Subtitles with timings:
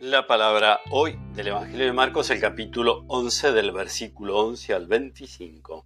[0.00, 5.84] La palabra hoy del Evangelio de Marcos, el capítulo 11 del versículo 11 al 25.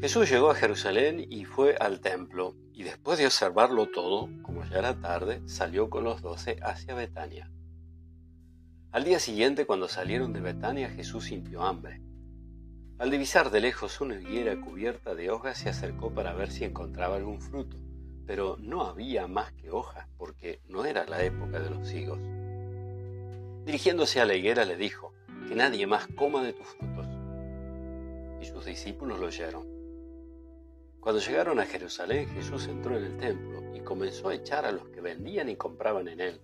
[0.00, 4.80] Jesús llegó a Jerusalén y fue al templo, y después de observarlo todo, como ya
[4.80, 7.52] era tarde, salió con los doce hacia Betania.
[8.90, 12.02] Al día siguiente, cuando salieron de Betania, Jesús sintió hambre.
[12.98, 17.14] Al divisar de lejos una higuera cubierta de hojas, se acercó para ver si encontraba
[17.14, 17.76] algún fruto
[18.28, 22.18] pero no había más que hojas porque no era la época de los higos.
[23.64, 25.14] Dirigiéndose a la higuera le dijo,
[25.48, 27.06] que nadie más coma de tus frutos.
[28.38, 29.66] Y sus discípulos lo oyeron.
[31.00, 34.86] Cuando llegaron a Jerusalén, Jesús entró en el templo y comenzó a echar a los
[34.90, 36.40] que vendían y compraban en él.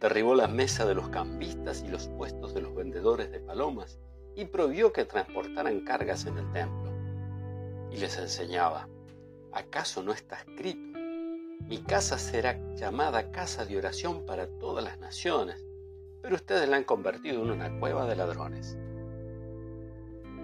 [0.00, 3.98] Derribó la mesa de los cambistas y los puestos de los vendedores de palomas
[4.36, 6.92] y prohibió que transportaran cargas en el templo.
[7.90, 8.88] Y les enseñaba,
[9.50, 10.91] ¿acaso no está escrito?
[11.68, 15.64] Mi casa será llamada casa de oración para todas las naciones,
[16.20, 18.76] pero ustedes la han convertido en una cueva de ladrones.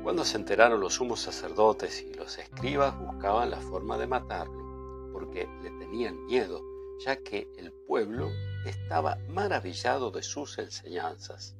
[0.02, 5.48] Cuando se enteraron los sumos sacerdotes y los escribas buscaban la forma de matarlo, porque
[5.62, 6.62] le tenían miedo,
[7.04, 8.30] ya que el pueblo
[8.64, 11.56] estaba maravillado de sus enseñanzas.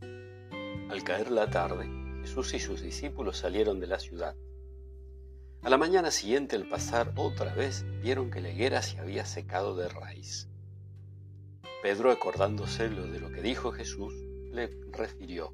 [0.00, 1.88] Al caer la tarde,
[2.22, 4.34] Jesús y sus discípulos salieron de la ciudad
[5.62, 9.74] a la mañana siguiente, al pasar otra vez, vieron que la higuera se había secado
[9.74, 10.48] de raíz.
[11.82, 14.14] Pedro, acordándose de lo que dijo Jesús,
[14.52, 15.52] le refirió,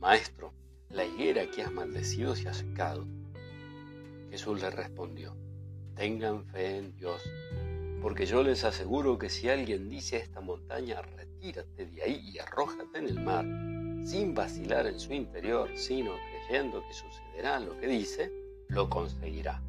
[0.00, 0.52] Maestro,
[0.90, 3.06] la higuera que has maldecido se ha secado.
[4.30, 5.34] Jesús le respondió,
[5.94, 7.22] Tengan fe en Dios,
[8.00, 12.38] porque yo les aseguro que si alguien dice a esta montaña, retírate de ahí y
[12.38, 13.44] arrójate en el mar,
[14.06, 18.41] sin vacilar en su interior, sino creyendo que sucederá lo que dice,
[18.72, 19.60] lo conseguirá.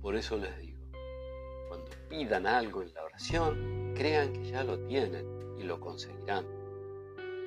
[0.00, 0.80] Por eso les digo,
[1.68, 5.26] cuando pidan algo en la oración, crean que ya lo tienen
[5.58, 6.46] y lo conseguirán.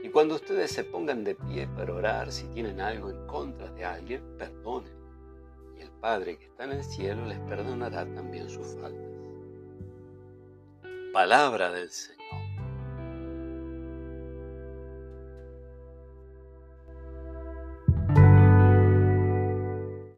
[0.04, 3.84] Y cuando ustedes se pongan de pie para orar, si tienen algo en contra de
[3.84, 4.94] alguien, perdonen.
[5.78, 9.10] Y el Padre que está en el cielo les perdonará también sus faltas.
[11.12, 12.19] Palabra del Señor.